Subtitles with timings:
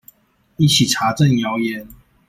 [0.57, 1.87] 一起查證謠言